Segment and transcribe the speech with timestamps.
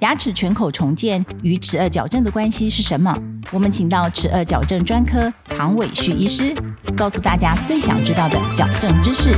[0.00, 3.12] 牙齿全口重建与齿颚矫正的关系是什么？
[3.52, 6.54] 我们请到齿颚矫正专科唐伟旭医师，
[6.96, 9.32] 告诉大家最想知道的矫正知识。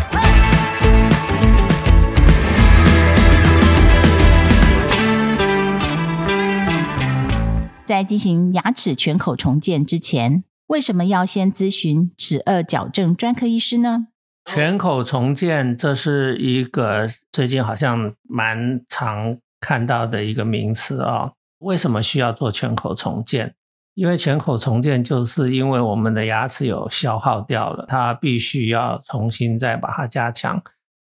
[7.86, 14.08] 在进行牙齿全口重建之前，为什么要先咨询齿颚矫正专科医师呢？
[14.45, 19.38] 全口重建这是一个最近好像蛮常。
[19.61, 23.54] 看到的一个名词啊，为什么需要做全口重建？
[23.94, 30.62] 因为全口重建就是因为我们的牙齿有消耗掉了，它必须要重新再把它加强。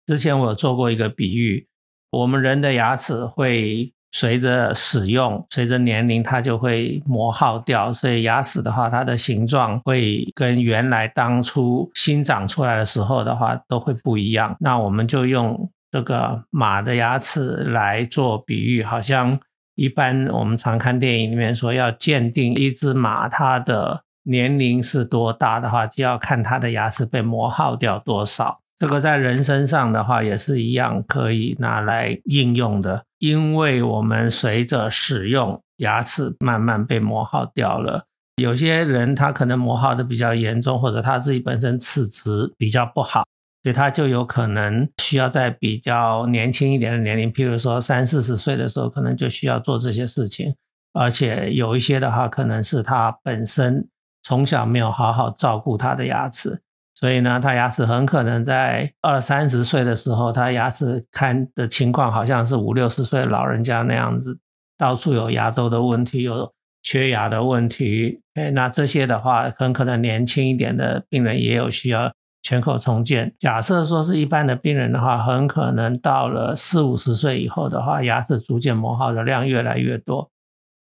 [0.07, 1.67] 之前我有做过一个比喻，
[2.09, 14.55] 我们人的牙齿会随着使用、随着年龄，它就会磨耗掉，所以牙齿的话，它的形状会跟原来当初新长出来的时候的话都会不一样。
[14.59, 15.69] 那我们就用。
[15.91, 19.39] 这个马的牙齿来做比喻，好像
[19.75, 28.59] 一般我们常看电影里面说，要鉴定一只马它的年龄是多大的话，就要看它的牙齿被磨耗掉多少。
[28.77, 33.03] 这个在人身上的话也是一样，可以拿来应用的。
[33.17, 38.05] 因为我们随着使用，牙齿慢慢被磨耗掉了。
[38.37, 43.25] 有些人他可能磨耗的比较严重，或者他自己本身齿质比较不好。
[43.61, 50.55] 所以他就有可能需要在比较年轻一点的年龄，譬如说三四十岁的时候，可能就需要做这些事情。
[50.93, 53.87] 而且有一些的话，可能是他本身
[54.23, 56.61] 从小没有好好照顾他的牙齿，
[56.95, 64.39] 所以呢，他牙齿很可能在二三十岁的时候，他牙齿看的情况好像是五六十岁老人家那样子，
[64.77, 66.51] 到处有牙周的问题，有
[66.81, 68.21] 缺牙的问题。
[68.33, 72.11] 哎，那这些的话，很可能年轻一点的病人也有需要。
[72.49, 80.31] 全口重建，假设说是一般的病人的话，很可能到了四五十岁以后的话，牙齿逐渐磨耗的量越来越多，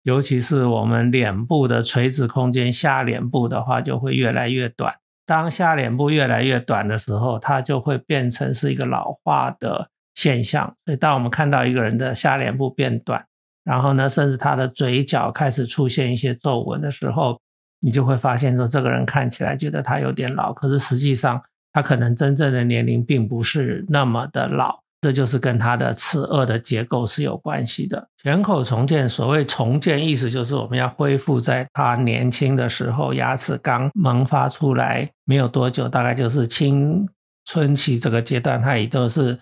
[0.03, 4.95] 尤其是我们脸部的垂直空间，下脸部的话就会越来越短。
[5.25, 10.77] 当下脸部越来越短的时候，它就会变成是一个老化的现象。
[10.85, 13.25] 所以，当我们看到一个人的下脸部变短，
[13.65, 17.41] 然后呢，甚至他的嘴角开始出现一些皱纹的时候，
[17.81, 21.43] 你就会发现说，这个人看起来觉得他有点老，可是实际上。
[21.75, 28.09] 他可能真正的年龄并不是那么的老，这就是跟他的齿颚的结构是有关系的。
[28.23, 37.09] 全口重建，所谓重建，意思就是我们要恢复在他年轻的时候，牙齿刚萌发出来没有多久，大概就是青
[37.45, 39.37] 春期这个阶段，他也都是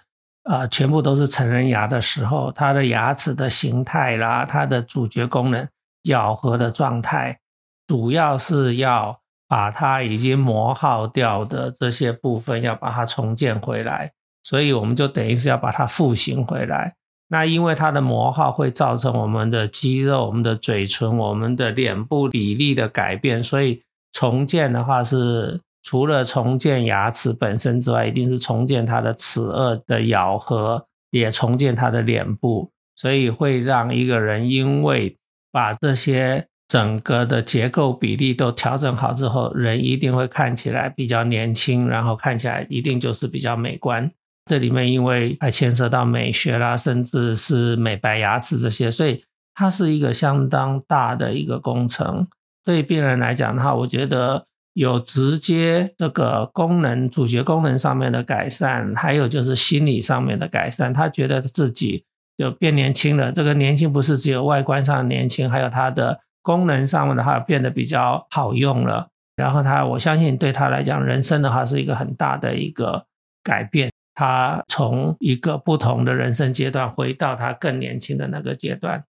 [0.44, 5.68] 啊，全部都是成人牙的时候，他的牙齿的形态啦，它的主角功能、
[6.04, 7.38] 咬合的状态，
[7.86, 9.21] 主要是要。
[9.52, 14.10] 把它已经磨耗掉的这些部分，要把它重建回来，
[14.42, 16.94] 所以我们就等于是要把它复形回来。
[17.28, 23.82] 那因为它的磨耗会造成我们的肌肉、我们的嘴唇、我们的脸部比例的改变，所以
[24.14, 35.18] 重建的话是除了重建牙齿本身之外，一定是重建它的齿颚的咬合，也重建它的脸部，所以会让一个人因为
[35.50, 36.46] 把这些。
[36.72, 44.10] 整个的结构比例都调整好之后，人一定会看起来比较年轻，然后看起来一定就是比较美观。
[44.46, 49.22] 这里面因为还牵涉到美学啦，甚至是美白牙齿这些，所以
[49.54, 52.26] 它是一个相当大的一个工程。
[52.64, 60.94] 对病人来讲的话，我觉得有直接这个功能、主角功能上面的改善，还有就是心理上面的改善。
[60.94, 62.02] 他觉得自己
[62.38, 63.30] 就变年轻了。
[63.30, 66.20] 这个年轻不是只有外观上年轻，还有他的。
[66.42, 73.06] 功能上面的话变得比较好用了，然后他我相信对他来讲，人生的话是一个很大的一个
[73.42, 73.90] 改变。
[74.14, 79.02] 他从一个不同的人生阶段回到他更年轻的那个阶段，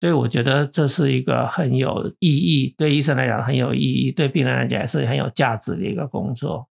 [0.00, 6.68] 所以我觉得这是一个很有意义，对医生来讲很有意义，对病人来讲也是很有价值的一个工作。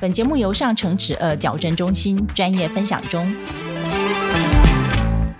[0.00, 3.28] 本节目由上城齿颚矫正中心专业分享中。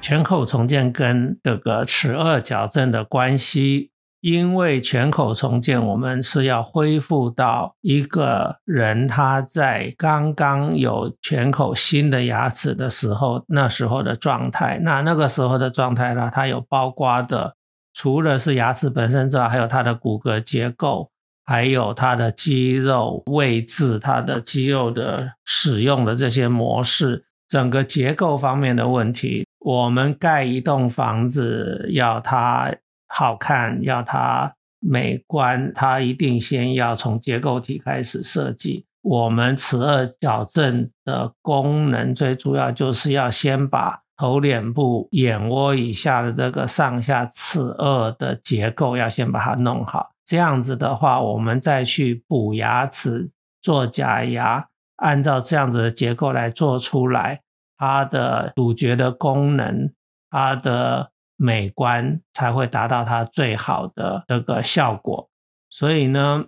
[0.09, 3.91] 全口重建跟这个齿颚矫正的关系，
[4.23, 14.81] 因为全口重建我们是要恢复到一个人他在刚刚有全口新的牙齿的时候，那时候的状态。
[14.83, 17.55] 那那个时候的状态呢，它有包括的，
[17.93, 21.11] 除了是牙齿本身之外，还有它的骨骼结构，
[21.45, 29.47] 还有它的肌肉位置，它的肌肉的使用的这些模式，整个结构方面的问题。
[29.59, 32.75] 我们盖一栋房子，要它
[33.09, 38.87] 好看，要它美观，它一定先要从结构体开始设计。
[39.03, 50.11] 我们齿颚矫正的功能最主要就是要先把头脸部眼窝以下的这个上下齿颚的结构要先把它弄好。
[50.25, 53.31] 这样子的话，我们再去补牙齿、
[53.63, 54.67] 做假牙，
[54.97, 57.41] 按照这样子的结构来做出来，
[57.79, 59.91] 它的主角的功能、
[60.31, 65.31] 它的美观才会达到它最好的这个效果。
[65.71, 66.45] 所以呢，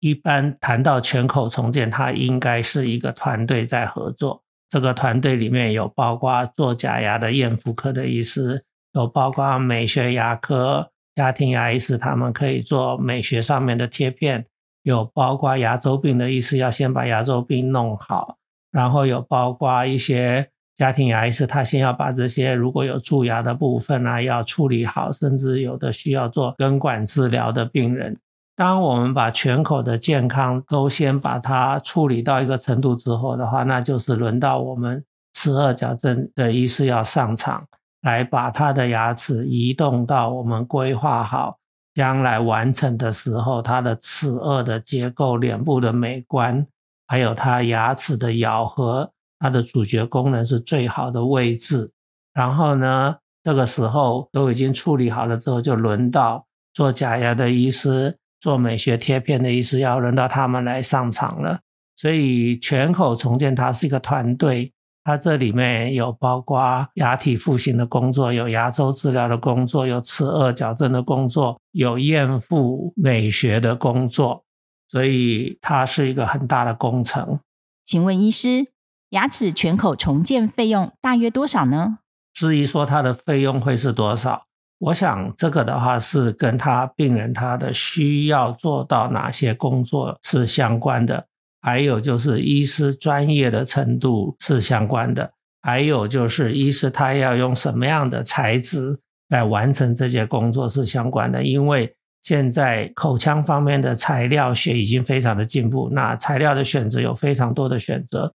[0.00, 4.42] 一般谈到全口重建，它应该是一个团队在合作。
[4.68, 8.64] 这个团队里面有包括做假牙的验肤科的医师，
[8.94, 10.90] 有包括美学牙科。
[11.14, 14.46] 家庭牙医师他们可以做美学上面的贴片，
[14.82, 18.38] 有包括牙周病的医师要先把牙周病弄好，
[18.70, 20.48] 然后有包括一些
[20.82, 28.18] 家庭牙医师，他先要把这些如果有蛀牙的部分啊要处理好，甚至有的需要做根管治疗的病人。
[28.56, 37.64] 当我们把全口的健康都先把它处理到一个程度之后的话，那就是轮到我们齿颚矫正的医师要上场。
[38.02, 41.56] 来把他的牙齿移动到我们规划好
[41.94, 46.66] 将来完成的时候，他的齿颚的结构、脸部的美观，
[47.06, 49.08] 还有他牙齿的咬合，
[49.42, 51.90] 它的主角功能是最好的位置。
[52.32, 61.58] 然后呢，这个时候都已经处理好了之后，就轮到做假牙的医师、做美学贴片的医师，要轮到他们来上场了。
[61.96, 64.72] 所以全口重建它是一个团队。
[65.04, 74.44] 它这里面有包括牙体复形的工作，有牙周治疗的工作，有齿颚矫正的工作，有验肤美学的工作，
[74.88, 77.40] 所以它是一个很大的工程。
[77.84, 78.68] 请问医师，
[79.12, 81.98] 牙齿全口重建费用大约多少呢？
[82.32, 84.46] 至于说它的费用会是多少，
[84.78, 91.26] 我想这个的话是跟他病人他的需要做到哪些工作是相关的。
[91.60, 95.30] 还有就是医师专业的程度是相关的，
[95.60, 98.98] 还有就是医师他要用什么样的材质
[99.28, 101.44] 来完成这些工作是相关的。
[101.44, 108.32] 因为现在口腔方面的材料学已经非常的进步，那材料的选择有非常多的选择，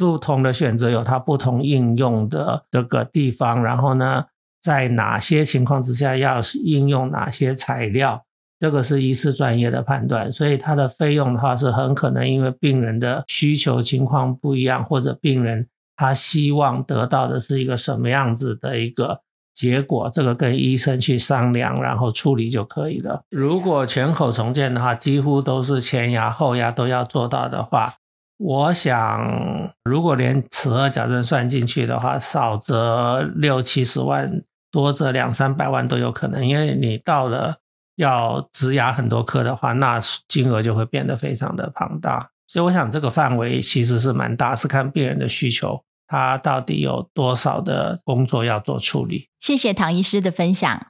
[0.00, 4.24] 不同的选择有它不同应用的这个地方，然后呢，
[4.62, 8.24] 在哪些情况之下要应用哪些材料。
[8.58, 15.66] 这个是医师专业的判断，所以它的费用的话是很可能因为病人的需求情况不一样，或者病人
[15.96, 19.20] 他希望得到的是一个什么样子的一个
[19.54, 23.22] 结果，这个跟医生去商量，然后处理就可以了。
[23.30, 27.94] 如果全口重建的话，几乎都是前牙后牙都要做到的话，
[28.40, 37.58] 我想如果连齿颚矫正算进去的话，少则六七十万，多则两三百万都有可能，因为你到了。
[37.96, 42.30] 要植牙很多颗的话，那金额就会变得非常的庞大。
[42.46, 49.28] 所以我想这个范围其实是蛮大，是看病人的需求，他到底有多少的工作要做处理。
[49.38, 50.86] 谢谢唐医师的分享。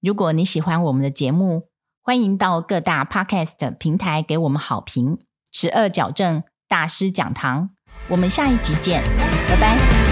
[0.00, 1.64] 如果你喜欢我们的节目，
[2.00, 5.18] 欢迎到各大 Podcast 平台给我们好评。
[5.50, 7.70] 十二矫正大师讲堂，
[8.08, 9.02] 我们下一集见，
[9.48, 10.05] 拜拜。